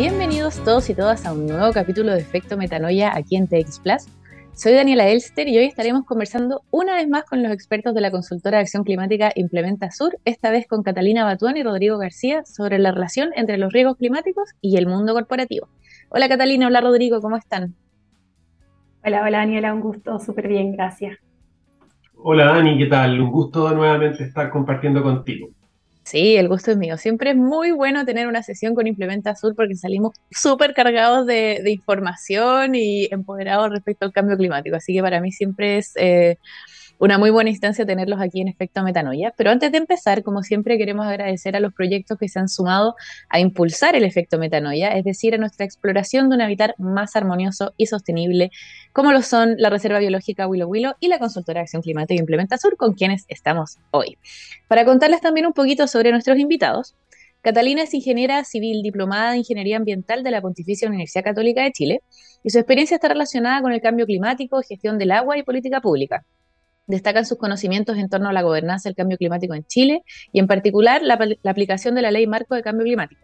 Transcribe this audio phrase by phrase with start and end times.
[0.00, 4.06] Bienvenidos todos y todas a un nuevo capítulo de Efecto Metanoia aquí en TX Plus.
[4.54, 8.10] Soy Daniela Elster y hoy estaremos conversando una vez más con los expertos de la
[8.10, 12.78] consultora de acción climática Implementa Sur, esta vez con Catalina Batuán y Rodrigo García sobre
[12.78, 15.68] la relación entre los riesgos climáticos y el mundo corporativo.
[16.08, 17.74] Hola Catalina, hola Rodrigo, ¿cómo están?
[19.04, 21.18] Hola, hola Daniela, un gusto, súper bien, gracias.
[22.14, 23.20] Hola Dani, ¿qué tal?
[23.20, 25.50] Un gusto nuevamente estar compartiendo contigo.
[26.02, 26.96] Sí, el gusto es mío.
[26.96, 31.62] Siempre es muy bueno tener una sesión con Implementa Sur porque salimos súper cargados de,
[31.66, 34.76] información y empoderados respecto al cambio climático.
[34.76, 36.38] Así que para mí siempre es eh,
[37.00, 39.32] una muy buena instancia tenerlos aquí en Efecto Metanoia.
[39.34, 42.94] Pero antes de empezar, como siempre, queremos agradecer a los proyectos que se han sumado
[43.30, 47.72] a impulsar el efecto metanoia, es decir, a nuestra exploración de un hábitat más armonioso
[47.78, 48.50] y sostenible,
[48.92, 52.58] como lo son la Reserva Biológica Willow Willow y la Consultora de Acción Climática Implementa
[52.58, 54.18] Sur, con quienes estamos hoy.
[54.68, 56.94] Para contarles también un poquito sobre nuestros invitados,
[57.40, 62.02] Catalina es ingeniera civil diplomada de Ingeniería Ambiental de la Pontificia Universidad Católica de Chile
[62.44, 66.26] y su experiencia está relacionada con el cambio climático, gestión del agua y política pública.
[66.90, 70.02] Destacan sus conocimientos en torno a la gobernanza del cambio climático en Chile
[70.32, 73.20] y en particular la, aplicación de la Ley Marco de Cambio Climático.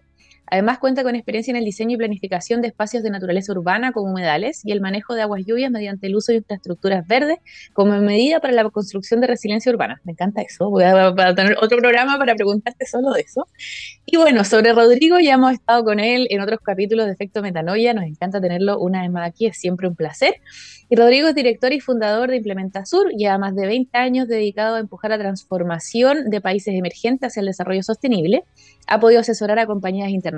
[0.49, 4.11] Además cuenta con experiencia en el diseño y planificación de espacios de naturaleza urbana como
[4.11, 7.39] humedales y el manejo de aguas lluvias mediante el uso de infraestructuras verdes
[7.73, 10.01] como medida para la construcción de resiliencia urbana.
[10.05, 10.71] Me encanta eso.
[10.71, 13.47] Voy a, tener otro programa para preguntarte solo de eso.
[14.05, 17.93] Y bueno, sobre Rodrigo ya hemos estado con él en otros capítulos de Efecto Metanoia.
[17.95, 19.47] Nos encanta tenerlo una vez más aquí.
[19.47, 20.37] Es siempre un placer.
[20.89, 24.77] Y Rodrigo es director y fundador de Implementa Sur, ya más de 20 años dedicado
[24.77, 28.45] a empujar la transformación de países emergentes hacia el desarrollo sostenible.
[28.87, 30.36] Ha podido asesorar a compañías internacionales,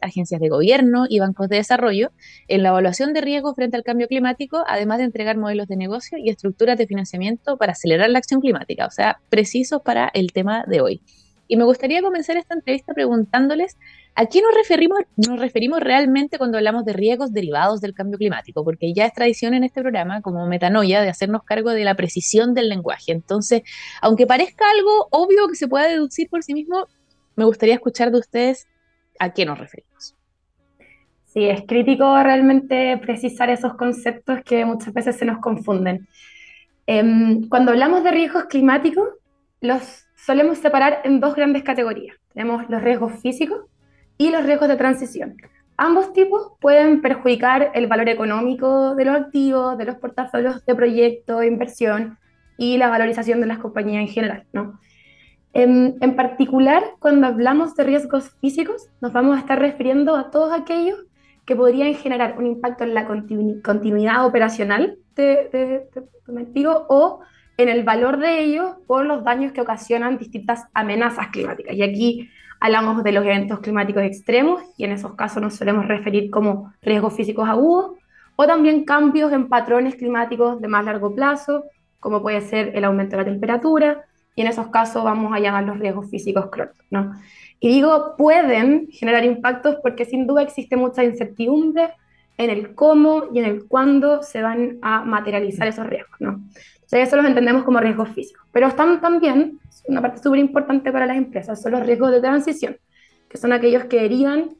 [0.00, 2.12] agencias de gobierno y bancos de desarrollo
[2.48, 6.18] en la evaluación de riesgos frente al cambio climático, además de entregar modelos de negocio
[6.18, 10.64] y estructuras de financiamiento para acelerar la acción climática, o sea, precisos para el tema
[10.66, 11.00] de hoy.
[11.46, 13.76] Y me gustaría comenzar esta entrevista preguntándoles
[14.16, 18.62] ¿A qué nos referimos, nos referimos realmente cuando hablamos de riesgos derivados del cambio climático?
[18.62, 22.54] Porque ya es tradición en este programa, como metanoia, de hacernos cargo de la precisión
[22.54, 23.10] del lenguaje.
[23.10, 23.62] Entonces,
[24.00, 26.86] aunque parezca algo obvio que se pueda deducir por sí mismo,
[27.34, 28.68] me gustaría escuchar de ustedes
[29.18, 30.14] a qué nos referimos.
[31.24, 36.06] Sí, es crítico realmente precisar esos conceptos que muchas veces se nos confunden.
[36.86, 39.08] Em, cuando hablamos de riesgos climáticos,
[39.60, 42.16] los solemos separar en dos grandes categorías.
[42.32, 43.62] Tenemos los riesgos físicos
[44.16, 45.36] y los riesgos de transición.
[45.76, 51.42] Ambos tipos pueden perjudicar el valor económico de los activos, de los portafolios de proyecto,
[51.42, 52.16] inversión
[52.56, 54.46] y la valorización de las compañías en general.
[54.52, 54.78] ¿no?
[55.54, 60.52] En, en, particular, cuando hablamos de riesgos físicos, nos vamos a estar refiriendo a todos
[60.52, 60.98] aquellos
[61.46, 67.20] que podrían generar un impacto en la continuidad operacional de, de, de, o
[67.56, 71.76] en el valor de ellos por los daños que ocasionan distintas amenazas climáticas.
[71.76, 76.30] Y aquí hablamos de los eventos climáticos extremos y en esos casos nos solemos referir
[76.30, 77.92] como riesgos físicos agudos
[78.34, 81.64] o también cambios en patrones climáticos de más largo plazo,
[82.00, 85.64] como puede ser el aumento de la temperatura, y en esos casos vamos a llamar
[85.64, 86.84] los riesgos físicos crónicos.
[86.90, 87.14] ¿no?
[87.60, 91.92] Y digo, pueden generar impactos porque sin duda existe mucha incertidumbre
[92.36, 96.20] en el cómo y en el cuándo se van a materializar esos riesgos.
[96.20, 96.32] ¿no?
[96.32, 98.46] O sea, eso los entendemos como riesgos físicos.
[98.52, 102.76] Pero están también, una parte súper importante para las empresas, son los riesgos de transición,
[103.28, 104.50] que son aquellos que derivan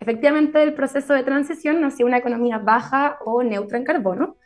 [0.00, 4.36] efectivamente del proceso de transición hacia una economía baja o neutra en carbono,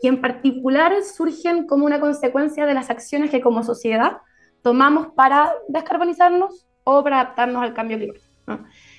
[0.00, 4.18] y en particular surgen como una consecuencia de las acciones que como sociedad
[4.62, 8.28] tomamos para descarbonizarnos o para adaptarnos al cambio climático.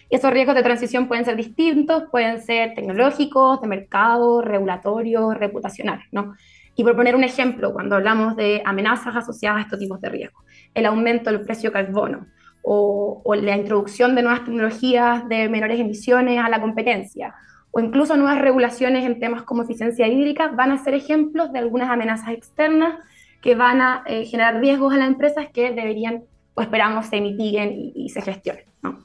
[0.10, 6.06] Y esos riesgos de transición pueden ser distintos, pueden ser tecnológicos, de mercado, regulatorios, reputacionales.
[6.12, 6.34] ¿no?
[6.76, 10.44] Y por poner un ejemplo, cuando hablamos de amenazas asociadas a estos tipos de riesgos,
[10.74, 12.28] el aumento del precio carbono
[12.62, 17.34] o, o la introducción de nuevas tecnologías de menores emisiones a la competencia,
[17.72, 21.90] o incluso nuevas regulaciones en temas como eficiencia hídrica, van a ser ejemplos de algunas
[21.90, 22.96] amenazas externas
[23.42, 26.24] que van a eh, generar riesgos a las empresas que deberían
[26.56, 28.66] o esperamos se mitiguen y, se gestionen.
[28.82, 29.00] ¿no?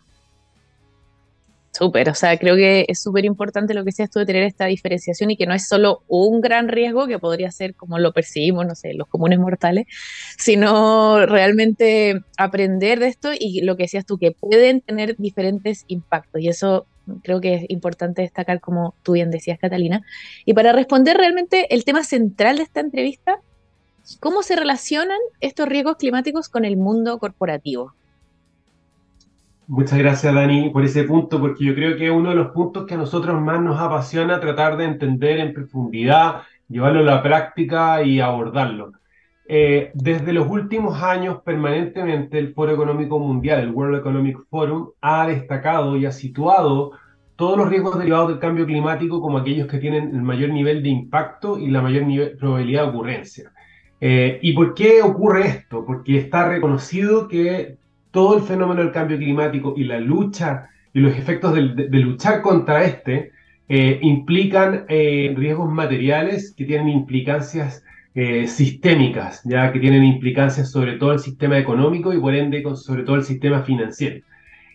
[1.71, 4.67] Súper, o sea, creo que es súper importante lo que decías tú de tener esta
[4.67, 8.67] diferenciación y que no es solo un gran riesgo que podría ser como lo percibimos,
[8.67, 9.87] no sé, los comunes mortales,
[10.38, 16.41] sino realmente aprender de esto y lo que decías tú, que pueden tener diferentes impactos
[16.41, 16.87] y eso
[17.23, 20.03] creo que es importante destacar como tú bien decías, Catalina.
[20.45, 23.39] Y para responder realmente el tema central de esta entrevista,
[24.21, 27.93] ¿cómo se relacionan estos riesgos climáticos con el mundo corporativo?
[29.67, 32.87] Muchas gracias, Dani, por ese punto, porque yo creo que es uno de los puntos
[32.87, 38.03] que a nosotros más nos apasiona tratar de entender en profundidad, llevarlo a la práctica
[38.03, 38.93] y abordarlo.
[39.46, 45.26] Eh, desde los últimos años, permanentemente, el Foro Económico Mundial, el World Economic Forum, ha
[45.26, 46.93] destacado y ha situado
[47.37, 50.88] todos los riesgos derivados del cambio climático como aquellos que tienen el mayor nivel de
[50.88, 52.05] impacto y la mayor
[52.38, 53.52] probabilidad de ocurrencia.
[54.00, 55.85] Eh, ¿Y por qué ocurre esto?
[55.85, 57.76] Porque está reconocido que
[58.11, 62.85] todo el fenómeno del cambio climático y la lucha y los efectos de, luchar contra
[62.85, 63.32] este
[63.69, 67.82] eh, implican eh, riesgos materiales que tienen implicancias
[68.14, 73.16] sistémicas, ya que tienen implicancias sobre todo el sistema económico y por ende sobre todo
[73.16, 74.25] el sistema financiero.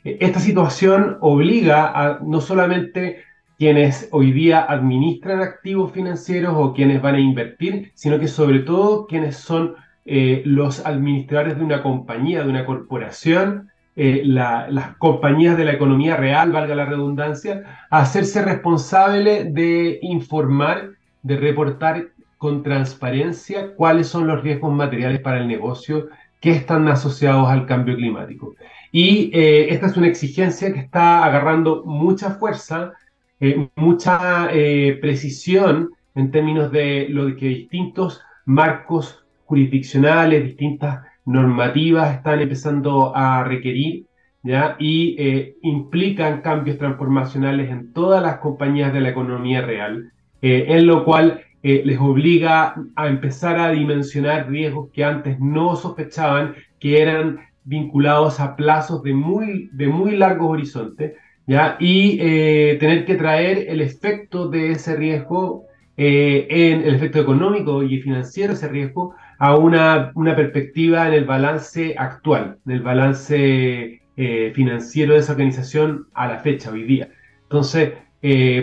[0.04, 3.24] Esta situación obliga a no solamente
[3.60, 9.06] quienes hoy día administran activos financieros o quienes van a invertir, sino que sobre todo
[9.06, 9.76] quienes son
[10.06, 16.16] eh, los administradores de una compañía, de una corporación, eh, las compañías de la economía
[16.16, 20.92] real, valga la redundancia, a hacerse responsable de informar,
[21.22, 22.08] de reportar
[22.40, 26.08] con transparencia cuáles son los riesgos materiales para el negocio
[26.40, 28.56] que están asociados al cambio climático.
[28.94, 32.94] Y eh, esta es una exigencia que está agarrando mucha fuerza,
[33.42, 42.40] eh, mucha eh, precisión en términos de lo que distintos marcos jurisdiccionales, distintas normativas están
[42.40, 44.06] empezando a requerir,
[44.44, 44.78] ¿ya?
[44.80, 51.42] Y implican cambios transformacionales en todas las compañías de la economía real, en lo cual
[51.62, 57.40] les obliga a empezar a dimensionar riesgos que antes no sospechaban que eran
[57.70, 61.14] vinculados a plazos de muy, de muy largos horizontes,
[61.46, 61.78] ¿ya?
[61.80, 65.66] y eh, tener que traer el efecto de ese riesgo,
[65.96, 71.14] eh, en el efecto económico y financiero de ese riesgo, a una, una perspectiva en
[71.14, 76.84] el balance actual, en el balance eh, financiero de esa organización a la fecha, hoy
[76.84, 77.10] día.
[77.44, 77.94] Entonces,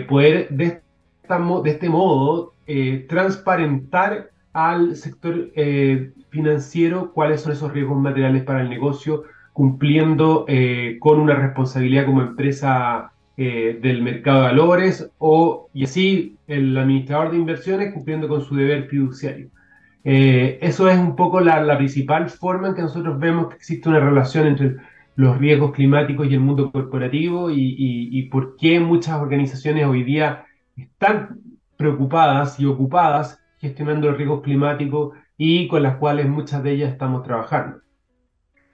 [0.07, 0.81] poder de,
[1.63, 2.53] de este modo
[3.07, 5.51] transparentar al sector
[6.29, 9.23] financiero, cuáles son esos riesgos materiales para el negocio,
[9.53, 16.35] cumpliendo eh, con una responsabilidad como empresa eh, del mercado de valores o, y así,
[16.47, 19.49] el administrador de inversiones cumpliendo con su deber fiduciario.
[20.03, 23.99] Eh, eso es un poco la, principal forma en que nosotros vemos que existe una
[23.99, 24.75] relación entre
[25.15, 31.39] los riesgos climáticos y el mundo corporativo y por qué muchas organizaciones hoy día están
[31.77, 37.23] preocupadas y ocupadas gestionando los riesgos climáticos y con las cuales muchas de ellas estamos
[37.23, 37.79] trabajando.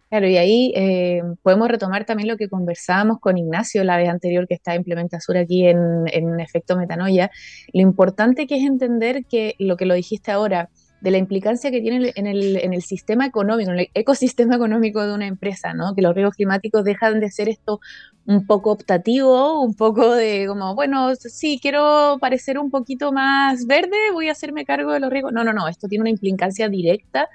[0.10, 4.48] Claro, y ahí eh, podemos retomar también lo que conversábamos con Ignacio la vez anterior
[4.48, 7.32] que está implementa Sur aquí en, en efecto metanoia.
[7.74, 10.70] Lo importante que es entender que lo que lo dijiste ahora,
[11.04, 15.06] de la implicancia que tiene en el, en el sistema económico, en el ecosistema económico
[15.06, 15.94] de una empresa, ¿no?
[15.94, 17.82] Que los riesgos climáticos dejan de ser esto
[18.26, 23.98] un poco optativo, un poco de como, bueno, sí, quiero parecer un poquito más verde,
[24.14, 25.34] voy a hacerme cargo de los riesgos.
[25.34, 27.28] No, no, no, esto tiene una implicancia directa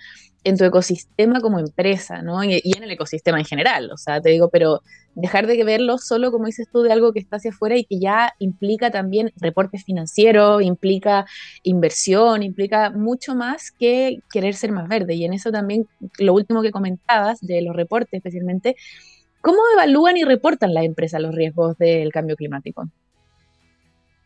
[0.48, 2.42] en tu ecosistema como empresa, ¿no?
[2.42, 4.80] Y, en el ecosistema en general, o sea, te digo, pero
[5.14, 8.00] dejar de verlo solo, como dices tú, de algo que está hacia afuera y que
[8.00, 11.26] ya implica también reportes financieros, implica
[11.64, 15.14] inversión, implica mucho más que querer ser más verde.
[15.14, 15.86] Y en eso también,
[16.18, 18.76] lo último que comentabas de los reportes especialmente,
[19.42, 22.88] ¿cómo evalúan y reportan las empresas los riesgos del cambio climático?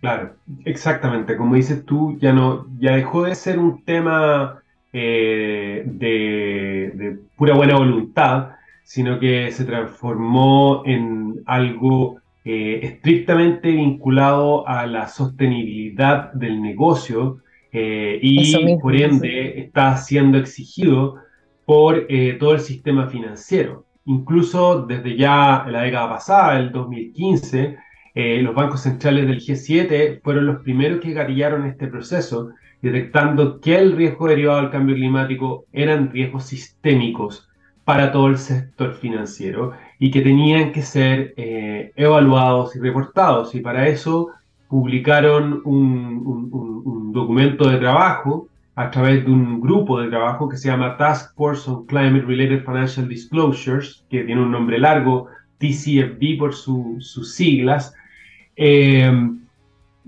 [0.01, 1.37] Claro, exactamente.
[1.37, 4.62] Como dices tú, ya no, ya dejó de ser un tema
[4.95, 8.51] eh, de, pura buena voluntad,
[8.85, 17.39] sino que se transformó en algo eh, estrictamente vinculado a la sostenibilidad del negocio
[17.73, 21.17] eh, y por ende está siendo exigido
[21.65, 22.07] por
[22.39, 23.87] todo el sistema financiero.
[24.05, 27.79] Incluso desde ya la década pasada, el 2015,
[28.15, 32.51] los bancos centrales del G7 fueron los primeros que garillaron este proceso
[32.83, 37.49] detectando que el riesgo derivado del cambio climático eran riesgos sistémicos
[37.85, 43.55] para todo el sector financiero y que tenían que ser eh, evaluados y reportados.
[43.55, 44.31] Y para eso
[44.69, 50.97] publicaron un, documento de trabajo a través de un grupo de trabajo que se llama
[50.97, 55.27] Task Force on Climate Related Financial Disclosures, que tiene un nombre largo,
[55.59, 57.95] TCFD por sus siglas.
[58.57, 59.13] Eh,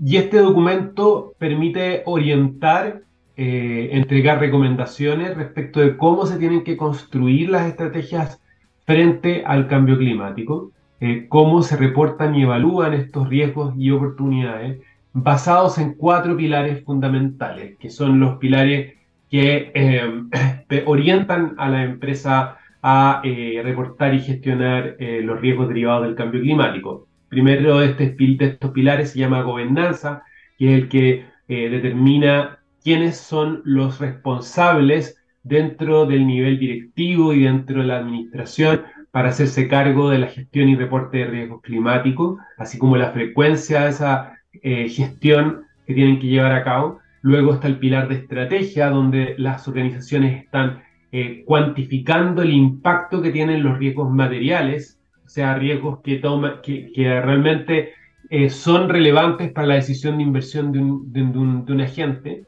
[0.03, 3.01] y este documento permite orientar,
[3.37, 8.41] eh, entregar recomendaciones respecto de cómo se tienen que construir las estrategias
[8.85, 14.81] frente al cambio climático, eh, cómo se reportan y evalúan estos riesgos y oportunidades
[15.13, 18.95] basados en cuatro pilares fundamentales, que son los pilares
[19.29, 26.39] que eh, orientan a la empresa a reportar y gestionar los riesgos derivados del cambio
[26.39, 30.23] climático primero de, este, de estos pilares se llama gobernanza,
[30.57, 37.43] que es el que eh, determina quiénes son los responsables dentro del nivel directivo y
[37.43, 42.39] dentro de la administración para hacerse cargo de la gestión y reporte de riesgos climáticos,
[42.57, 46.99] así como la frecuencia de esa eh, gestión que tienen que llevar a cabo.
[47.21, 53.31] Luego está el pilar de estrategia, donde las organizaciones están eh, cuantificando el impacto que
[53.31, 57.93] tienen los riesgos materiales, o sea, riesgos que, toma, que, realmente
[58.29, 62.43] eh, son relevantes para la decisión de inversión de un, de un, de un agente,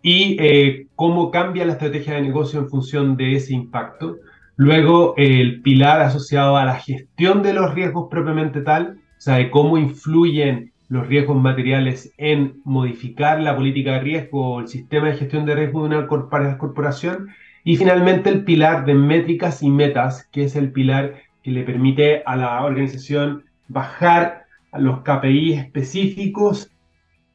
[0.00, 4.18] y cómo cambia la estrategia de negocio en función de ese impacto.
[4.56, 9.50] Luego, el pilar asociado a la gestión de los riesgos propiamente tal, o sea, de
[9.50, 15.16] cómo influyen los riesgos materiales en modificar la política de riesgo o el sistema de
[15.16, 17.28] gestión de riesgo de una corporación.
[17.68, 22.22] Y finalmente el pilar de métricas y metas, que es el pilar que le permite
[22.24, 26.70] a la organización bajar los KPI específicos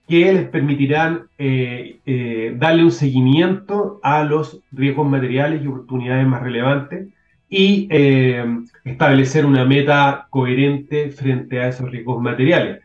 [0.07, 6.41] que les permitirán eh, eh, darle un seguimiento a los riesgos materiales y oportunidades más
[6.41, 7.09] relevantes
[7.47, 8.43] y eh,
[8.85, 12.81] establecer una meta coherente frente a esos riesgos materiales.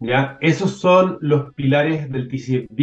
[0.00, 0.36] ¿ya?
[0.40, 2.80] Esos son los pilares del TCFD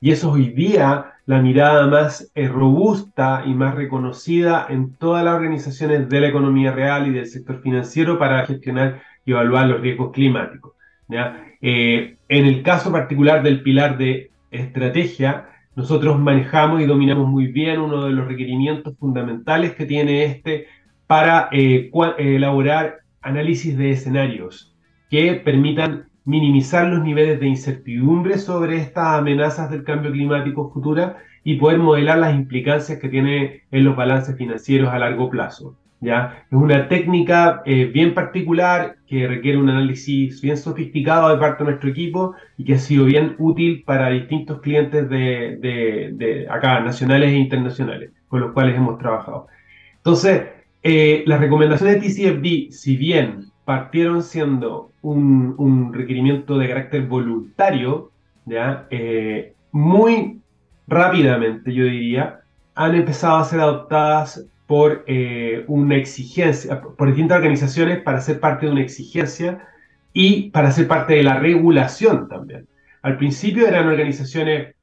[0.00, 5.24] y eso es hoy día la mirada más eh, robusta y más reconocida en todas
[5.24, 9.80] las organizaciones de la economía real y del sector financiero para gestionar y evaluar los
[9.80, 10.72] riesgos climáticos.
[11.60, 17.80] Eh, en el caso particular del pilar de estrategia, nosotros manejamos y dominamos muy bien
[17.80, 20.68] uno de los requerimientos fundamentales que tiene este
[21.08, 24.74] para eh, elaborar análisis de escenarios
[25.10, 31.54] que permitan minimizar los niveles de incertidumbre sobre estas amenazas del cambio climático futura y
[31.54, 35.76] poder modelar las implicancias que tiene en los balances financieros a largo plazo.
[36.00, 36.44] ¿ya?
[36.50, 41.70] Es una técnica eh, bien particular que requiere un análisis bien sofisticado de parte de
[41.70, 47.36] nuestro equipo y que ha sido bien útil para distintos clientes de, acá, nacionales e
[47.36, 49.46] internacionales, con los cuales hemos trabajado.
[49.98, 50.42] Entonces,
[50.82, 58.12] eh, las recomendaciones de TCFD, si bien partieron siendo un, requerimiento de carácter voluntario,
[58.44, 58.86] ¿ya?
[58.90, 60.40] Eh, muy
[60.86, 62.42] rápidamente, yo diría,
[62.76, 68.66] han empezado a ser adoptadas por eh, una exigencia, por distintas organizaciones para ser parte
[68.66, 69.66] de una exigencia
[70.12, 72.68] y para ser parte de la regulación también.
[73.02, 74.76] Al principio eran organizaciones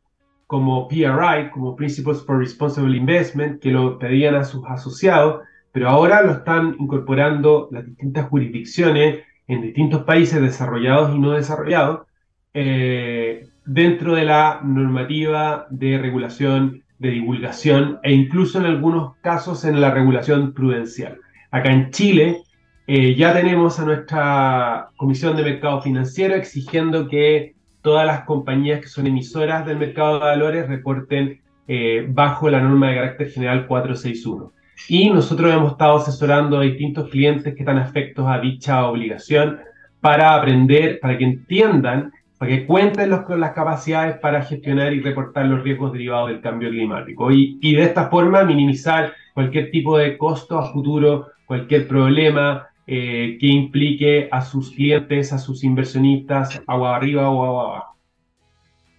[0.45, 5.41] como PRI, como Principles for Responsible Investment, que lo pedían a sus asociados,
[5.74, 12.08] pero ahora lo están incorporando las distintas jurisdicciones en distintos países desarrollados y no desarrollados
[12.53, 19.82] eh, dentro de la normativa de regulación, de divulgación e incluso en algunos casos en
[19.82, 21.18] la regulación prudencial.
[21.50, 22.44] Acá en Chile
[22.86, 28.88] eh, ya tenemos a nuestra Comisión de Mercado Financiero exigiendo que todas las compañías que
[28.88, 34.53] son emisoras del mercado de valores reporten eh, bajo la norma de carácter general 461.
[34.87, 39.59] Y nosotros hemos estado asesorando a distintos clientes que están afectos a dicha obligación
[40.01, 45.45] para aprender, para que entiendan, para que cuenten con las capacidades para gestionar y reportar
[45.45, 47.31] los riesgos derivados del cambio climático.
[47.31, 53.37] Y, y de esta forma minimizar cualquier tipo de costo a futuro, cualquier problema eh,
[53.39, 57.95] que implique a sus clientes, a sus inversionistas, agua arriba o agua abajo.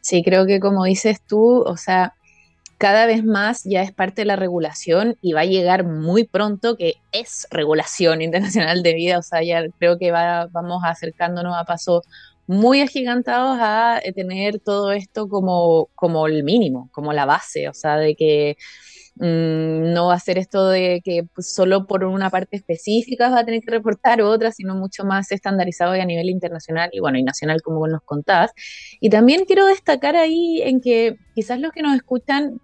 [0.00, 2.14] Sí, creo que como dices tú, o sea,
[2.84, 6.76] cada vez más ya es parte de la regulación y va a llegar muy pronto
[6.76, 11.64] que es regulación internacional de vida, o sea, ya creo que va, vamos acercándonos a
[11.64, 12.02] pasos
[12.46, 17.72] muy agigantados a eh, tener todo esto como, como el mínimo, como la base, o
[17.72, 18.58] sea, de que
[19.14, 23.44] mm, no va a ser esto de que solo por una parte específica va a
[23.46, 27.22] tener que reportar otra, sino mucho más estandarizado y a nivel internacional y bueno, y
[27.22, 28.50] nacional como nos contás.
[29.00, 32.60] Y también quiero destacar ahí en que quizás los que nos escuchan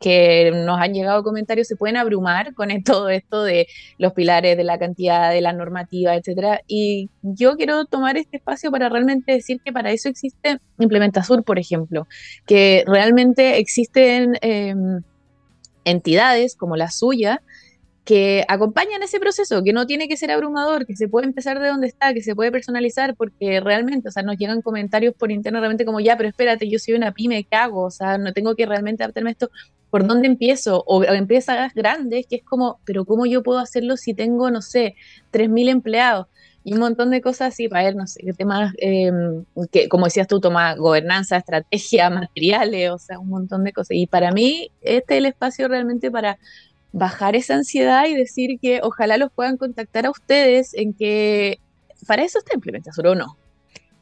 [0.00, 3.66] que nos han llegado comentarios se pueden abrumar con todo esto de
[3.98, 6.62] los pilares, de la cantidad, de la normativa, etcétera.
[6.66, 11.58] Y yo quiero tomar este espacio para realmente decir que para eso existe Implementasur, por
[11.58, 12.06] ejemplo,
[12.46, 15.02] que realmente existen em,
[15.84, 17.42] entidades como la suya
[18.04, 21.68] que acompañan ese proceso, que no tiene que ser abrumador, que se puede empezar de
[21.68, 25.60] donde está, que se puede personalizar, porque realmente, o sea, nos llegan comentarios por interno
[25.60, 27.84] realmente como, ya, pero espérate, yo soy una pyme, ¿qué hago?
[27.84, 29.50] O sea, no tengo que realmente adaptarme esto,
[29.92, 30.82] ¿por dónde empiezo?
[30.86, 34.96] O, empresas grandes, que es como, pero ¿cómo yo puedo hacerlo si tengo, no sé,
[35.30, 36.28] 3.000 empleados?
[36.64, 40.26] Y un montón de cosas así, para ver, no sé, temas, em, que, como decías
[40.26, 43.90] tú, toma gobernanza, estrategia, materiales, o sea, un montón de cosas.
[43.98, 46.38] Y para mí, este es el espacio realmente para
[46.92, 51.58] bajar esa ansiedad y decir que ojalá los puedan contactar a ustedes en que
[52.06, 53.36] para eso está implementación o no.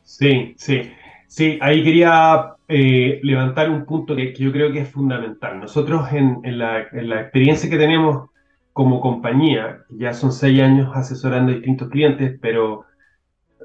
[0.04, 0.92] Sí, sí.
[1.30, 5.60] Sí, ahí quería eh, levantar un punto que, yo creo que es fundamental.
[5.60, 8.30] Nosotros en, la, experiencia que tenemos
[8.72, 12.84] como compañía, ya son seis años asesorando a distintos clientes, pero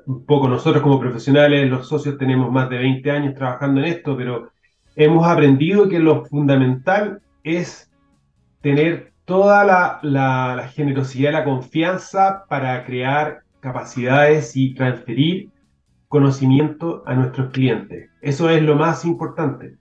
[0.05, 4.15] un poco nosotros como profesionales, los socios tenemos más de 20 años trabajando en esto,
[4.15, 4.51] pero
[4.95, 7.91] hemos aprendido que lo fundamental es
[8.61, 15.49] tener toda la, la, generosidad y la confianza para crear capacidades y transferir
[16.07, 18.09] conocimiento a nuestros clientes.
[18.21, 19.75] Eso es lo más importante.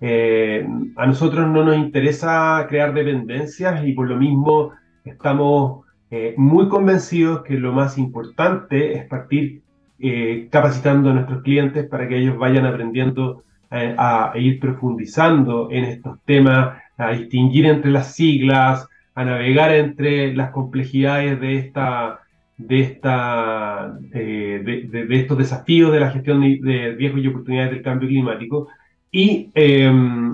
[0.00, 4.72] Eh, a nosotros no nos interesa crear dependencias y por lo mismo
[5.04, 9.62] estamos eh, muy convencidos que lo más importante es partir
[9.98, 16.18] eh, capacitando a nuestros clientes para que ellos vayan aprendiendo a, ir profundizando en estos
[16.24, 22.20] temas, a distinguir entre las siglas, a navegar entre las complejidades de esta
[22.66, 28.68] de, esta, de, estos desafíos de la gestión de riesgos y oportunidades del cambio climático
[29.10, 30.32] y em,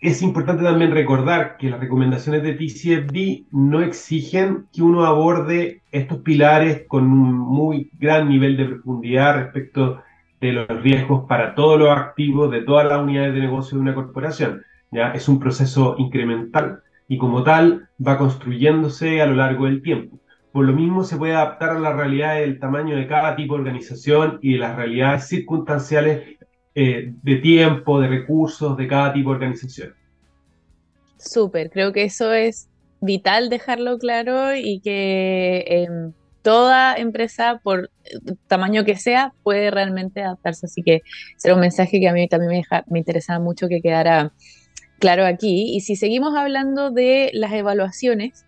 [0.00, 6.18] es importante también recordar que las recomendaciones de TCFD no exigen que uno aborde estos
[6.18, 10.02] pilares con un muy gran nivel de profundidad respecto
[10.40, 13.94] de los riesgos para todos los activos de todas las unidades de negocio de una
[13.94, 14.62] corporación.
[14.92, 15.10] ¿ya?
[15.12, 20.18] Es un proceso incremental y como tal va construyéndose a lo largo del tiempo.
[20.58, 23.60] Por lo mismo se puede adaptar a la realidad del tamaño de cada tipo de
[23.60, 26.36] organización y de las realidades circunstanciales
[26.74, 29.94] eh, de tiempo, de recursos de cada tipo de organización.
[31.16, 32.68] Súper, creo que eso es
[33.00, 36.12] vital dejarlo claro y que em,
[36.42, 37.90] toda empresa, por
[38.48, 40.66] tamaño que sea, puede realmente adaptarse.
[40.66, 41.02] Así que
[41.36, 44.32] será un mensaje que a mí también me, me interesaba mucho que quedara
[44.98, 45.76] claro aquí.
[45.76, 48.44] Y si seguimos hablando de las evaluaciones,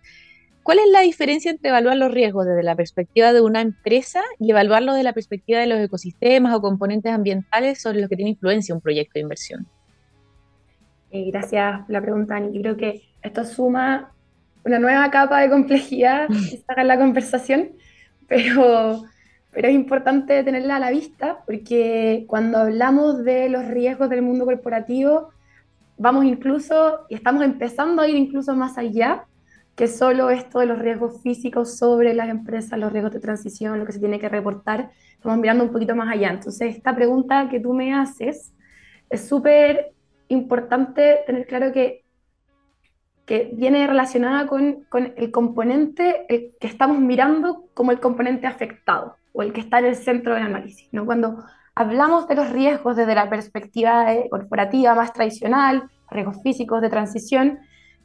[0.63, 4.51] ¿Cuál es la diferencia entre evaluar los riesgos desde la perspectiva de una empresa y
[4.51, 8.75] evaluarlos desde la perspectiva de los ecosistemas o componentes ambientales sobre los que tiene influencia
[8.75, 9.67] un proyecto de inversión?
[11.09, 12.53] Eh, gracias por la pregunta, Ani.
[12.53, 14.13] Yo creo que esto suma
[14.63, 16.27] una nueva capa de complejidad
[16.77, 17.71] en la conversación,
[18.27, 19.03] pero,
[19.51, 24.45] pero es importante tenerla a la vista porque cuando hablamos de los riesgos del mundo
[24.45, 25.29] corporativo,
[25.97, 29.25] vamos incluso, y estamos empezando a ir incluso más allá
[29.81, 33.85] que solo esto de los riesgos físicos sobre las empresas, los riesgos de transición, lo
[33.87, 36.29] que se tiene que reportar, estamos mirando un poquito más allá.
[36.29, 38.53] Entonces, esta pregunta que tú me haces
[39.09, 39.91] es súper
[40.27, 42.05] importante tener claro que,
[43.25, 49.15] que viene relacionada con, con el componente el que estamos mirando como el componente afectado
[49.33, 50.89] o el que está en el centro del análisis.
[50.91, 51.07] ¿no?
[51.07, 57.57] Cuando hablamos de los riesgos desde la perspectiva corporativa más tradicional, riesgos físicos de transición,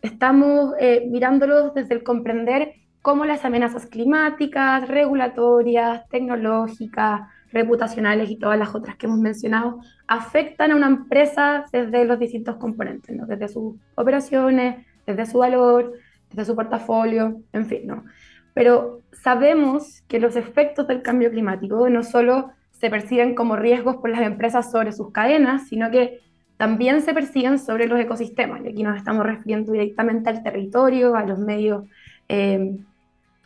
[0.03, 8.59] estamos eh, mirándolos desde el comprender cómo las amenazas climáticas, regulatorias, tecnológicas, reputacionales y todas
[8.59, 9.79] las otras que hemos mencionado
[10.09, 13.27] afectan a una empresa desde los distintos componentes, ¿no?
[13.27, 15.93] desde sus operaciones, desde su valor,
[16.31, 18.05] desde su portafolio, en fin, ¿no?
[18.53, 24.11] Pero sabemos que los efectos del cambio climático no solo se perciben como riesgos por
[24.11, 26.21] las empresas sobre sus cadenas, sino que
[26.57, 28.63] también se persiguen sobre los ecosistemas.
[28.65, 31.85] Y aquí nos estamos refiriendo directamente al territorio, a los medios,
[32.29, 32.77] eh,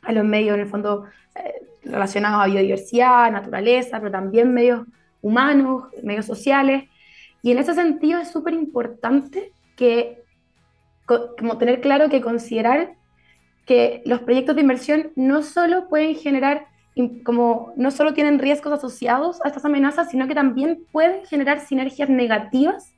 [0.02, 4.86] a los medios en el fondo eh, relacionados a biodiversidad, naturaleza, pero también medios
[5.22, 6.84] humanos, medios sociales.
[7.42, 10.22] Y en ese sentido es súper importante que,
[11.06, 12.94] como tener claro que considerar
[13.66, 16.66] que los proyectos de inversión no solo pueden generar
[17.24, 22.08] como no solo tienen riesgos asociados a estas amenazas, sino que también pueden generar sinergias
[22.10, 22.92] negativas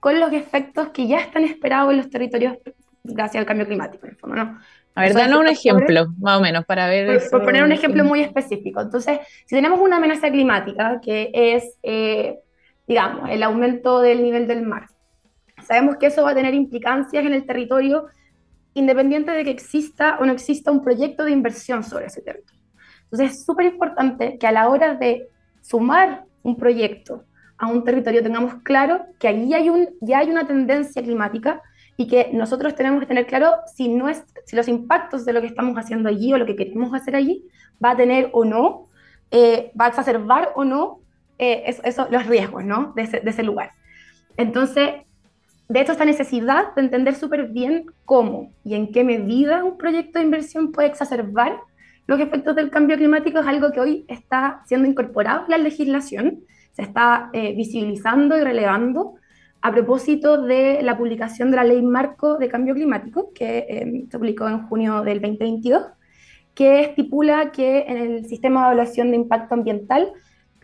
[0.00, 2.58] con los efectos que ya están esperados en los territorios
[3.14, 4.58] gracias al cambio climático, en el fondo, ¿no?
[4.94, 7.20] A ver, danos un ejemplo, más o menos, para ver...
[7.30, 8.80] Por, poner un ejemplo muy específico.
[8.80, 12.38] Entonces, si tenemos una amenaza climática, que es, eh,
[12.88, 14.86] digamos, el aumento del nivel del mar,
[15.62, 18.06] sabemos que eso va a tener implicancias en el territorio
[18.72, 22.62] independiente de que exista o no exista un proyecto de inversión sobre ese territorio.
[23.04, 25.28] Entonces, es súper importante que a la hora de
[25.60, 27.24] sumar un proyecto
[27.58, 31.62] a un territorio tengamos claro que allí hay un, ya hay una tendencia climática
[31.96, 35.40] y que nosotros tenemos que tener claro si, no es, si los impactos de lo
[35.40, 37.44] que estamos haciendo allí o lo que queremos hacer allí
[37.82, 38.88] va a tener o no,
[39.30, 41.00] eh, va a exacerbar o no
[41.38, 42.92] eh, eso, los riesgos ¿no?
[42.94, 43.70] de, ese, de ese lugar.
[44.36, 44.90] Entonces,
[45.68, 50.18] de hecho, esta necesidad de entender súper bien cómo y en qué medida un proyecto
[50.18, 51.60] de inversión puede exacerbar
[52.06, 56.44] los efectos del cambio climático es algo que hoy está siendo incorporado en la legislación
[56.76, 59.14] se está eh, visibilizando y relevando
[59.62, 64.18] a propósito de la publicación de la Ley Marco de Cambio Climático, que em, se
[64.18, 65.84] publicó en junio del 2022,
[66.54, 70.12] que estipula que en el sistema de evaluación de impacto ambiental,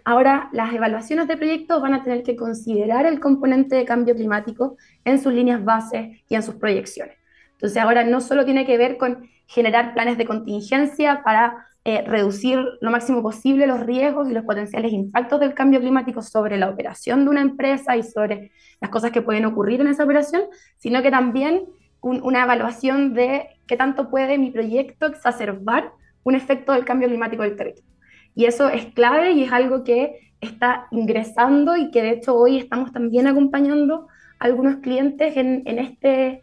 [0.04, 4.76] ahora las evaluaciones de proyectos van a tener que considerar el componente de cambio climático
[5.06, 7.16] en sus líneas bases y en sus proyecciones.
[7.52, 12.60] Entonces ahora no solo tiene que ver con generar planes de contingencia para eh, reducir
[12.80, 17.24] lo máximo posible los riesgos y los potenciales impactos del cambio climático sobre la operación
[17.24, 20.42] de una empresa y sobre las cosas que pueden ocurrir en esa operación,
[20.78, 21.64] sino que también
[22.00, 25.92] una evaluación de qué tanto puede mi proyecto exacerbar
[26.22, 27.90] un efecto del cambio climático del territorio.
[28.36, 32.58] Y eso es clave y es algo que está ingresando y que de hecho hoy
[32.58, 34.06] estamos también acompañando
[34.38, 36.42] a algunos clientes en, este,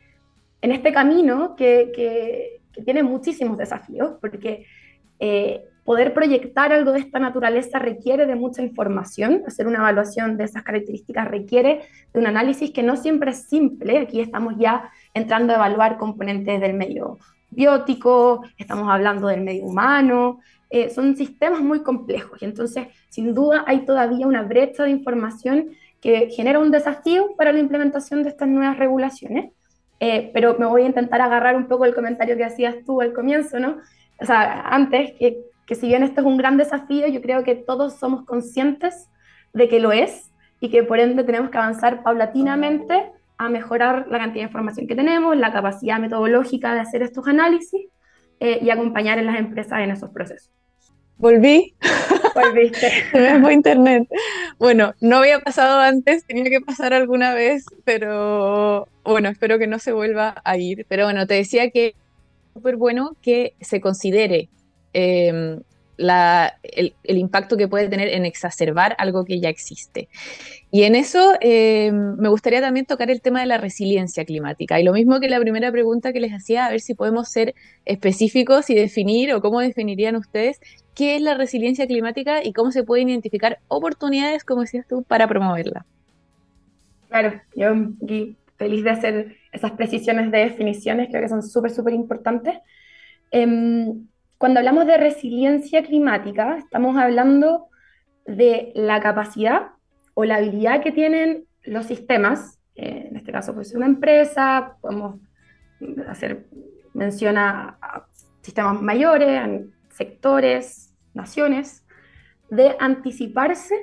[0.62, 4.65] en este camino que, que, que tiene muchísimos desafíos, porque
[5.20, 10.44] eh, poder proyectar algo de esta naturaleza requiere de mucha información, hacer una evaluación de
[10.44, 11.82] esas características requiere
[12.14, 16.62] de un análisis que no siempre es simple, aquí estamos ya entrando a evaluar componentes
[16.62, 17.18] del medio
[17.50, 23.64] biótico, estamos hablando del medio humano, eh, son sistemas muy complejos y entonces sin duda
[23.66, 28.48] hay todavía una brecha de información que genera un desafío para la implementación de estas
[28.48, 29.52] nuevas regulaciones.
[30.02, 33.12] Eh, pero me voy a intentar agarrar un poco el comentario que hacías tú al
[33.12, 33.80] comienzo, ¿no?
[34.22, 37.56] O sea, antes, que, que si bien esto es un gran desafío, yo creo que
[37.56, 39.10] todos somos conscientes
[39.54, 44.18] de que lo es y que por ende tenemos que avanzar paulatinamente a mejorar la
[44.18, 47.88] cantidad de información que tenemos, la capacidad metodológica de hacer estos análisis
[48.42, 50.52] eh, y acompañar a las empresas en esos procesos.
[51.18, 51.76] Volví.
[52.36, 52.92] Volviste.
[53.14, 54.08] me fue internet.
[54.58, 59.80] Bueno, no había pasado antes, tenía que pasar alguna vez, pero bueno, espero que no
[59.80, 60.86] se vuelva a ir.
[60.90, 61.96] Pero bueno, te decía que
[62.54, 64.50] súper bueno que se considere
[64.94, 65.60] em,
[66.00, 70.08] el, impacto que puede tener en exacerbar algo que ya existe.
[70.72, 74.80] Y en eso em, me gustaría también tocar el tema de la resiliencia climática.
[74.80, 77.54] Y lo mismo que la primera pregunta que les hacía, a ver si podemos ser
[77.86, 80.60] específicos y definir o cómo definirían ustedes
[80.96, 85.28] qué es la resiliencia climática y cómo se pueden identificar oportunidades, como decías tú, para
[85.28, 85.86] promoverla.
[87.10, 87.74] Claro, yo
[88.60, 92.60] feliz de hacer esas precisiones de definiciones, creo que son súper, súper importantes.
[93.32, 94.06] Em,
[94.38, 97.69] cuando hablamos de resiliencia climática, estamos hablando
[98.26, 99.69] de la capacidad
[100.13, 105.22] o la habilidad que tienen los sistemas, eh, en este caso pues una empresa, podemos
[106.08, 106.45] hacer
[106.93, 107.78] mención a,
[108.41, 109.41] sistemas mayores,
[109.89, 111.86] sectores, naciones,
[112.50, 113.76] de anticiparse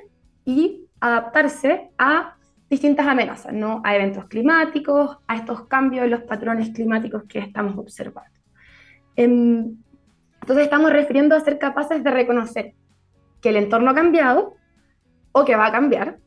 [0.45, 2.36] y adaptarse a
[2.69, 3.81] distintas amenazas, ¿no?
[3.83, 8.31] A eventos climáticos, a estos cambios en los patrones climáticos que estamos observando.
[9.15, 9.77] Em,
[10.41, 12.73] entonces estamos refiriendo a ser capaces de reconocer
[13.41, 14.55] que el entorno ha cambiado
[15.31, 16.19] o que va a cambiar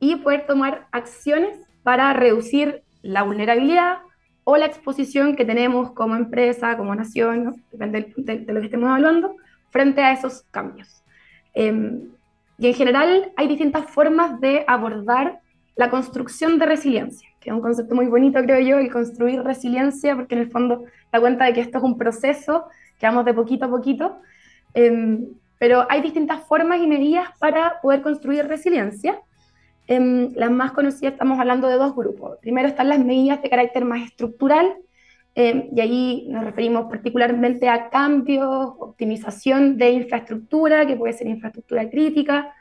[0.00, 3.98] y poder tomar acciones para reducir la vulnerabilidad
[4.44, 9.36] o la exposición que tenemos como empresa, como nación, depende de, lo que estemos evaluando,
[9.70, 11.02] frente a esos cambios.
[11.54, 12.10] Em,
[12.58, 15.40] y en general hay distintas formas de abordar
[15.76, 20.14] la construcción de resiliencia, que es un concepto muy bonito, creo yo, el construir resiliencia,
[20.14, 22.66] porque en el fondo da cuenta de que esto es un proceso
[22.98, 24.18] que vamos de poquito a poquito,
[24.72, 25.26] em,
[25.58, 29.20] pero hay distintas formas y medidas para poder construir resiliencia.
[29.86, 32.38] Em, las más conocidas estamos hablando de dos grupos.
[32.40, 34.74] Primero están las medidas de carácter más estructural,
[35.34, 41.90] em, y ahí nos referimos particularmente a cambios, optimización de infraestructura, que puede ser infraestructura
[41.90, 42.54] crítica,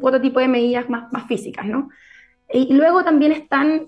[0.00, 1.88] otro tipo de medidas más, más físicas, ¿no?
[2.52, 3.86] Y luego también están,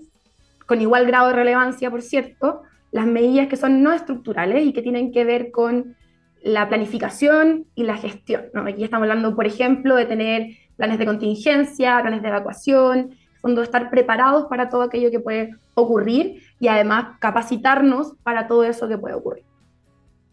[0.65, 4.81] con igual grado de relevancia, por cierto, las medidas que son no estructurales y que
[4.81, 5.95] tienen que ver con
[6.43, 8.43] la planificación y la gestión.
[8.53, 8.61] ¿no?
[8.61, 13.89] Aquí estamos hablando, por ejemplo, de tener planes de contingencia, planes de evacuación, fondo estar
[13.89, 19.15] preparados para todo aquello que puede ocurrir y además capacitarnos para todo eso que puede
[19.15, 19.45] ocurrir.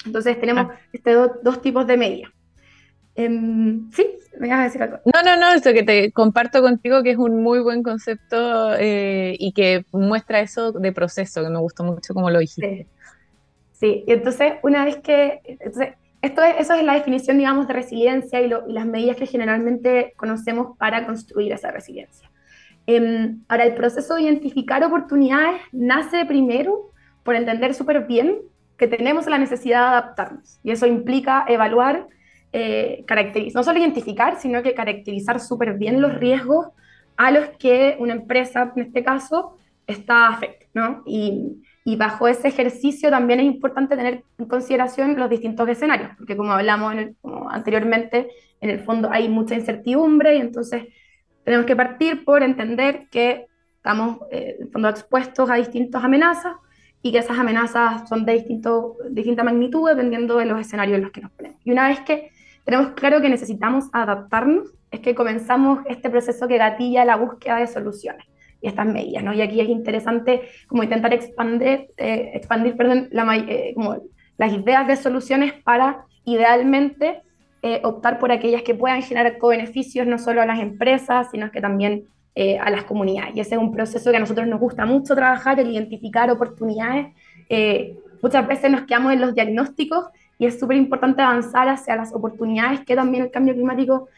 [0.04, 0.78] Entonces tenemos ah.
[0.92, 2.30] este dos tipos de medidas.
[3.20, 4.06] Em, sí,
[4.38, 4.98] me vas a decir algo.
[5.04, 9.36] No, no, no, eso que te comparto contigo que es un muy buen concepto eh,
[9.38, 12.86] y que muestra eso de proceso, que me gustó mucho como lo dijiste.
[13.72, 17.74] Sí, y entonces una vez que, entonces, esto es, eso es la definición, digamos, de
[17.74, 22.30] resiliencia y, las medidas que generalmente conocemos para construir esa resiliencia.
[22.86, 26.90] Em, ahora, el proceso de identificar oportunidades nace primero
[27.22, 28.38] por entender súper bien
[28.78, 32.06] que tenemos la necesidad de adaptarnos y eso implica evaluar
[32.52, 33.04] eh,
[33.54, 36.68] no solo identificar, sino que caracterizar súper bien los riesgos
[37.16, 41.02] a los que una empresa, en este caso, está afecta, ¿no?
[41.06, 41.62] Y,
[41.96, 46.94] bajo ese ejercicio también es importante tener en consideración los distintos escenarios, porque como hablamos
[47.50, 48.28] anteriormente,
[48.60, 50.84] en el fondo hay mucha incertidumbre y entonces
[51.42, 56.54] tenemos que partir por entender que estamos eh, en fondo expuestos a distintas amenazas
[57.02, 61.10] y que esas amenazas son de distinto, distinta magnitud dependiendo de los escenarios en los
[61.10, 61.58] que nos ponemos.
[61.64, 62.30] Y una vez que
[62.70, 67.66] tenemos claro que necesitamos adaptarnos, es que comenzamos este proceso que gatilla la búsqueda de
[67.66, 68.26] soluciones.
[68.62, 69.32] y estas medidas, ¿no?
[69.32, 73.74] Y aquí es interesante como intentar expandir, eh, expandir perdón, eh,
[74.36, 77.22] las ideas de soluciones para idealmente
[77.62, 81.62] eh, optar por aquellas que puedan generar co-beneficios no solo a las empresas, sino que
[81.62, 82.04] también
[82.60, 83.34] a las comunidades.
[83.34, 87.08] Y ese es un proceso que a nosotros nos gusta mucho trabajar, el identificar oportunidades.
[88.22, 90.06] muchas veces nos quedamos en los diagnósticos
[90.40, 94.08] y es súper importante avanzar hacia las oportunidades que también el cambio climático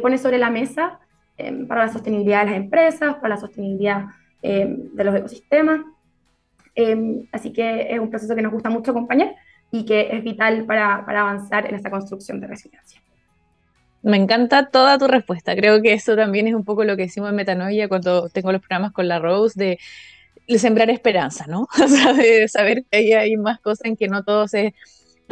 [0.00, 1.00] pone sobre la mesa
[1.38, 4.04] Em, para la sostenibilidad de las empresas, para la sostenibilidad
[4.42, 5.80] em, de los ecosistemas.
[6.74, 9.34] Em, así que es un proceso que nos gusta mucho acompañar
[9.70, 13.00] y que es vital para, para avanzar en esta construcción de resiliencia.
[14.02, 15.54] Me encanta toda tu respuesta.
[15.56, 18.60] Creo que eso también es un poco lo que decimos en Metanoia cuando tengo los
[18.60, 21.68] programas con la Rose de, sembrar esperanza, ¿no?
[21.82, 24.74] O sea, de saber que hay más cosas en que no todo se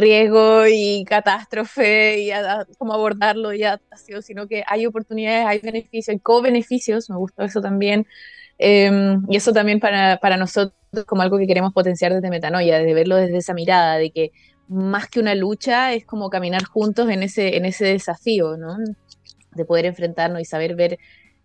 [0.00, 2.30] riesgo y catástrofe y
[2.78, 7.60] cómo abordarlo y adaptación, sino que hay oportunidades, hay beneficios, hay co-beneficios, me gustó eso
[7.60, 8.06] también.
[8.58, 10.74] Em, y eso también para, para, nosotros
[11.06, 14.32] como algo que queremos potenciar desde Metanoia, de verlo desde esa mirada, de que
[14.68, 18.76] más que una lucha es como caminar juntos en ese, en ese desafío, ¿no?
[19.52, 20.98] De poder enfrentarnos y saber ver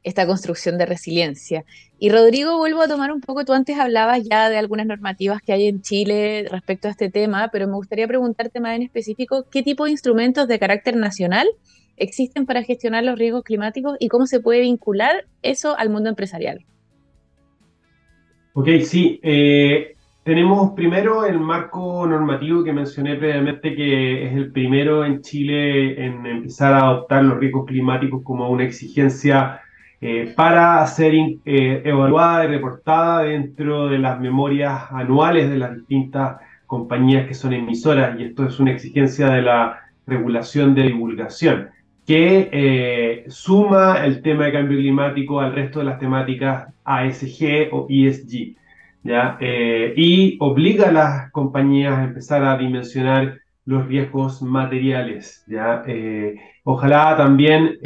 [0.05, 1.65] esta construcción de resiliencia.
[1.97, 5.51] Y Rodrigo, vuelvo a tomar un poco, tú antes hablabas ya de algunas normativas que
[5.51, 9.63] hay en Chile respecto a este tema, pero me gustaría preguntarte más en específico, ¿qué
[9.63, 11.47] tipo de instrumentos de carácter nacional
[11.97, 16.63] existen para gestionar los riesgos climáticos y cómo se puede vincular eso al mundo empresarial?
[18.53, 19.19] Ok, sí.
[19.23, 26.05] Eh, tenemos primero el marco normativo que mencioné previamente, que es el primero en Chile
[26.05, 29.61] en empezar a adoptar los riesgos climáticos como una exigencia
[30.07, 36.37] eh, para ser eh, evaluada y reportada dentro de las memorias anuales de las distintas
[36.67, 41.69] compañías que son emisoras, y esto es una exigencia de la regulación de divulgación,
[42.05, 47.87] que eh, suma el tema de cambio climático al resto de las temáticas ASG o
[47.89, 48.57] ESG,
[49.01, 49.39] ¿ya?
[49.41, 55.43] y obliga a las compañías a empezar a dimensionar los riesgos materiales.
[55.47, 55.81] ¿ya?
[56.63, 57.79] ojalá también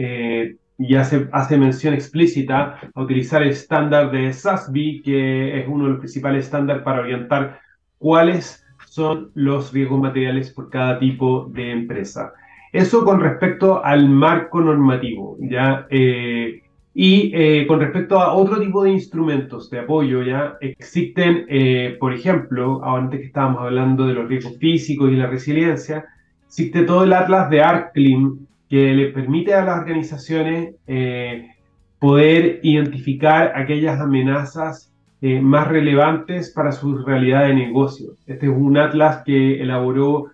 [0.79, 5.89] y hace, hace mención explícita a utilizar el estándar de SASB, que es uno de
[5.91, 7.59] los principales estándares para orientar
[7.97, 12.33] cuáles son los riesgos materiales por cada tipo de empresa.
[12.71, 15.85] Eso con respecto al marco normativo, ¿ya?
[15.89, 16.61] Eh,
[16.93, 20.55] y eh, con respecto a otro tipo de instrumentos de apoyo, ¿ya?
[20.61, 26.05] Existen, eh, por ejemplo, antes que estábamos hablando de los riesgos físicos y la resiliencia,
[26.45, 31.49] existe todo el atlas de ARCLIM, que le permite a las organizaciones eh,
[31.97, 38.11] poder identificar aquellas amenazas eh, más relevantes para su realidad de negocio.
[38.27, 40.27] Este es un atlas que elaboró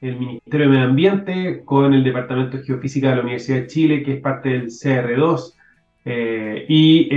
[0.00, 4.02] el Ministerio de Medio Ambiente con el Departamento de Geofísica de la Universidad de Chile,
[4.04, 5.54] que es parte del CR2,
[6.04, 7.08] eh, y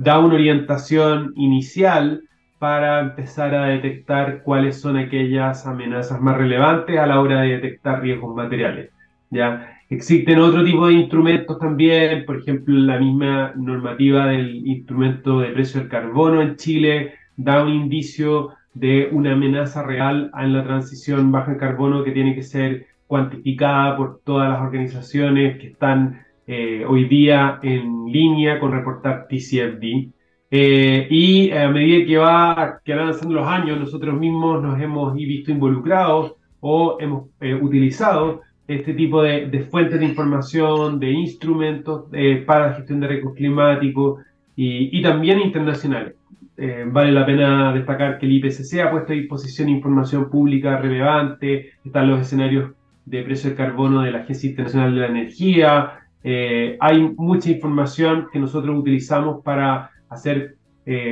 [0.00, 2.22] da una orientación inicial
[2.58, 8.00] para empezar a detectar cuáles son aquellas amenazas más relevantes a la hora de detectar
[8.00, 8.93] riesgos materiales.
[9.34, 9.80] ¿Ya?
[9.90, 15.80] Existen otro tipo de instrumentos también, por ejemplo, la misma normativa del instrumento de precio
[15.80, 21.52] del carbono en Chile da un indicio de una amenaza real en la transición baja
[21.52, 27.04] en carbono que tiene que ser cuantificada por todas las organizaciones que están eh, hoy
[27.04, 30.10] día en línea con reportar TCFD.
[30.50, 35.14] Eh, y a medida que, va, que van avanzando los años, nosotros mismos nos hemos
[35.14, 42.42] visto involucrados o hemos eh, utilizado este tipo de, fuentes de información, de instrumentos eh,
[42.46, 44.22] para la gestión de riesgos climáticos
[44.56, 46.14] y, también internacionales.
[46.56, 51.72] Eh, vale la pena destacar que el IPCC ha puesto a disposición información pública relevante,
[51.84, 52.72] están los escenarios
[53.04, 58.28] de precio del carbono de la Agencia Internacional de la Energía, eh, hay mucha información
[58.32, 60.56] que nosotros utilizamos para hacer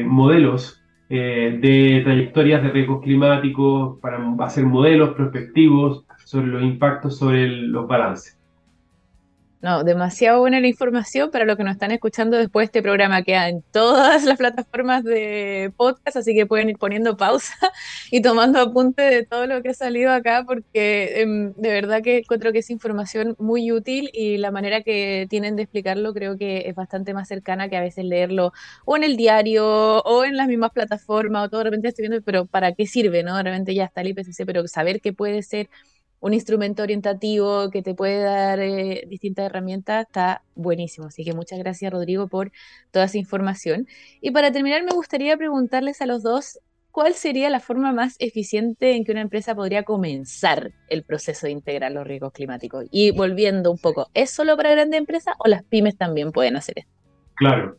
[0.05, 7.87] modelos de trayectorias de riesgos climáticos, para hacer modelos prospectivos, sobre los impactos sobre los
[7.87, 8.39] balances.
[9.63, 13.23] No, demasiado buena la información para los que nos están escuchando después de este programa.
[13.23, 17.55] Queda en todas las plataformas de podcast, así que pueden ir poniendo pausa
[18.11, 22.19] y tomando apunte de todo lo que ha salido acá, porque em, de verdad que
[22.19, 26.65] encuentro que es información muy útil y la manera que tienen de explicarlo creo que
[26.67, 28.53] es bastante más cercana que a veces leerlo
[28.85, 32.25] o en el diario o en las mismas plataformas o todo de repente estoy viendo,
[32.25, 33.23] pero ¿para qué sirve?
[33.23, 35.69] no De repente ya está el IPCC, pero saber qué puede ser
[36.23, 41.09] un instrumento orientativo que te puede dar eh, distintas herramientas, está buenísimo.
[41.09, 42.53] Así que muchas gracias, Rodrigo, por
[42.93, 43.89] toda esa información.
[44.21, 46.61] Y para terminar, me gustaría preguntarles a los dos,
[46.93, 51.53] ¿cuál sería la forma más eficiente en que una empresa podría comenzar el proceso de
[51.53, 52.85] integrar los riesgos climáticos?
[52.93, 56.79] Y volviendo un poco, ¿es solo para grandes empresas o las pymes también pueden hacer
[56.79, 56.93] esto?
[57.35, 57.77] Claro.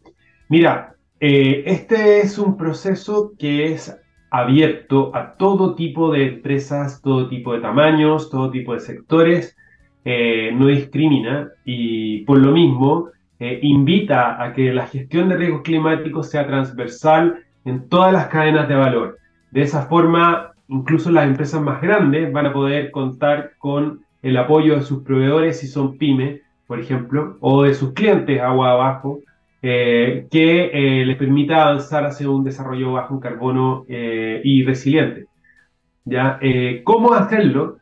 [0.50, 3.96] Mira, eh, este es un proceso que es
[4.34, 9.56] abierto a todo tipo de empresas, todo tipo de tamaños, todo tipo de sectores,
[10.04, 15.62] eh, no discrimina y por lo mismo eh, invita a que la gestión de riesgos
[15.62, 19.20] climáticos sea transversal en todas las cadenas de valor.
[19.52, 24.76] De esa forma, incluso las empresas más grandes van a poder contar con el apoyo
[24.76, 29.20] de sus proveedores si son pymes, por ejemplo, o de sus clientes agua abajo,
[29.66, 35.28] eh, que eh, les permita avanzar hacia un desarrollo bajo en carbono eh, y resiliente.
[36.04, 36.38] ¿Ya?
[36.84, 37.78] ¿Cómo hacerlo?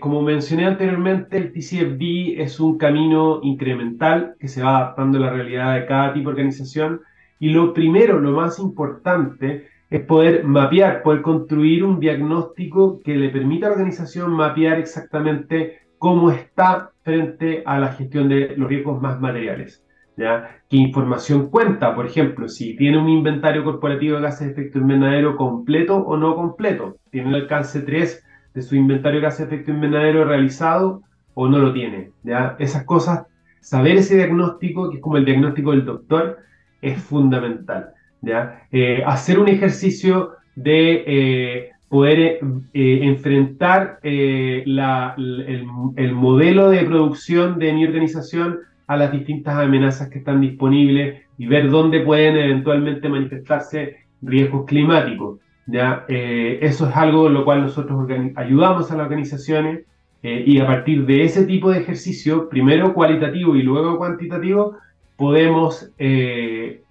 [0.00, 5.30] como mencioné anteriormente, el TCFD es un camino incremental que se va adaptando a la
[5.30, 7.02] realidad de cada tipo de organización
[7.38, 13.28] y lo primero, lo más importante, es poder mapear, poder construir un diagnóstico que le
[13.28, 19.00] permita a la organización mapear exactamente cómo está frente a la gestión de los riesgos
[19.00, 19.81] más materiales.
[20.16, 20.60] ¿Ya?
[20.68, 21.94] ¿Qué información cuenta?
[21.94, 26.34] Por ejemplo, si tiene un inventario corporativo de gases de efecto invernadero completo o no
[26.34, 26.96] completo.
[27.10, 31.02] ¿Tiene el alcance 3 de su inventario de gases de efecto invernadero realizado
[31.34, 32.10] o no lo tiene?
[32.22, 32.56] ¿ya?
[32.58, 33.26] Esas cosas,
[33.60, 36.38] saber ese diagnóstico, que es como el diagnóstico del doctor,
[36.80, 37.90] es fundamental.
[38.20, 38.66] ¿ya?
[38.70, 47.58] Eh, hacer un ejercicio de eh, poder eh, enfrentar la, el, el modelo de producción
[47.58, 48.60] de mi organización
[48.92, 55.40] a las distintas amenazas que están disponibles y ver dónde pueden eventualmente manifestarse riesgos climáticos.
[55.66, 56.04] ¿ya?
[56.08, 59.84] Eh, eso es algo en lo cual nosotros ayudamos a las organizaciones
[60.22, 64.76] eh, y a partir de ese tipo de ejercicio, primero cualitativo y luego cuantitativo,
[65.16, 66.82] podemos eh,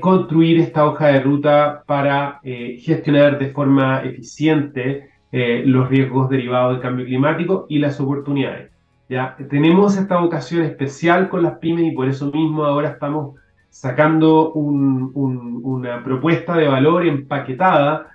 [0.00, 7.04] construir esta hoja de ruta para gestionar de forma eficiente los riesgos derivados del cambio
[7.04, 8.71] climático y las oportunidades.
[9.12, 9.36] ¿Ya?
[9.50, 13.36] Tenemos esta vocación especial con las pymes y por eso mismo ahora estamos
[13.68, 18.06] sacando una propuesta de valor empaquetada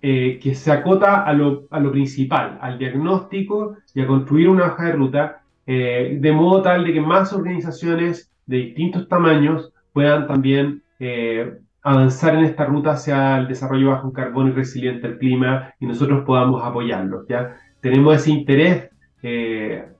[0.00, 4.92] eh, que se acota a lo, principal, al diagnóstico y a construir una hoja de
[4.92, 11.58] ruta, eh, de modo tal de que más organizaciones de distintos tamaños puedan también eh,
[11.82, 15.86] avanzar en esta ruta hacia el desarrollo bajo en carbono y resiliente al clima y
[15.86, 17.26] nosotros podamos apoyarlos.
[17.28, 17.56] ¿ya?
[17.80, 18.90] Tenemos ese interés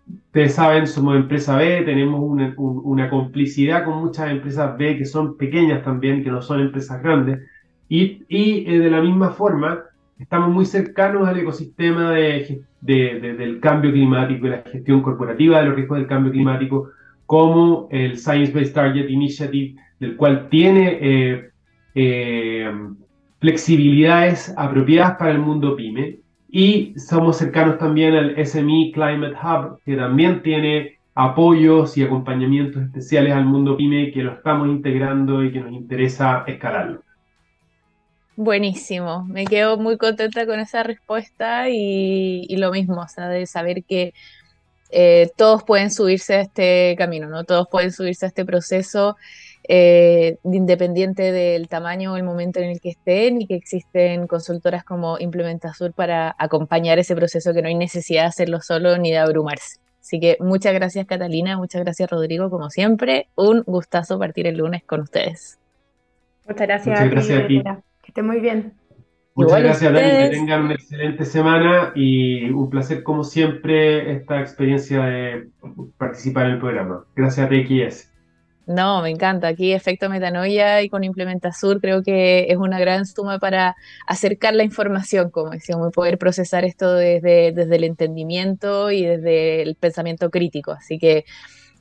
[0.08, 5.82] ustedes saben, somos empresa B, tenemos una, complicidad con muchas empresas B que son pequeñas
[5.82, 7.40] también, que no son empresas grandes,
[7.88, 9.82] y, eh, de la misma forma
[10.18, 15.76] estamos muy cercanos al ecosistema de, del cambio climático y la gestión corporativa de los
[15.76, 16.90] riesgos del cambio climático,
[17.26, 21.50] como el Science Based Target Initiative, del cual tiene eh,
[21.94, 22.72] eh,
[23.40, 29.96] flexibilidades apropiadas para el mundo pyme y somos cercanos también al SME Climate Hub, que
[29.96, 35.60] también tiene apoyos y acompañamientos especiales al mundo pyme que lo estamos integrando y que
[35.60, 37.02] nos interesa escalarlo.
[38.36, 43.82] Buenísimo, me quedo muy contenta con esa respuesta y, lo mismo, o sea, de saber
[43.84, 44.12] que
[44.90, 47.44] eh, todos pueden subirse a este camino, ¿no?
[47.44, 49.16] Todos pueden subirse a este proceso
[49.68, 54.84] eh, independiente del tamaño o el momento en el que estén y que existen consultoras
[54.84, 59.18] como Implementasur para acompañar ese proceso que no hay necesidad de hacerlo solo ni de
[59.18, 59.78] abrumarse.
[60.00, 64.84] Así que muchas gracias Catalina, muchas gracias Rodrigo, como siempre, un gustazo partir el lunes
[64.84, 65.58] con ustedes.
[66.46, 67.62] Muchas gracias, muchas gracias a ti.
[68.02, 68.72] Que esté muy bien.
[69.36, 70.08] Muchas gracias, Dani.
[70.08, 75.48] Que tengan una excelente semana y un placer, como siempre, esta experiencia de
[75.98, 77.04] participar en el programa.
[77.14, 78.15] Gracias a TXS.
[78.66, 79.46] No, me encanta.
[79.46, 83.76] Aquí efecto metanoia y con Implementasur creo que es una gran suma para
[84.08, 89.62] acercar la información, como decíamos, y poder procesar esto desde, desde el entendimiento y desde
[89.62, 90.72] el pensamiento crítico.
[90.72, 91.24] Así que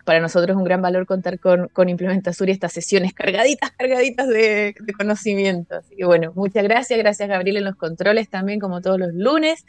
[0.06, 4.28] para nosotros es un gran valor contar con, con Implementasur y estas sesiones cargaditas, cargaditas
[4.28, 5.78] de, de conocimiento.
[5.78, 7.00] Así que bueno, muchas gracias.
[7.00, 9.66] Gracias Gabriel en los controles también, como todos los lunes.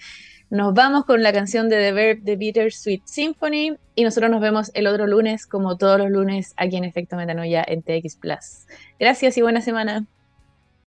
[0.48, 4.70] Nos vamos con la canción de The Verb, The Bittersweet Symphony, y nosotros nos vemos
[4.74, 8.66] el otro lunes, como todos los lunes, aquí en Efecto Metanoia en TX Plus.
[9.00, 10.06] Gracias y buena semana.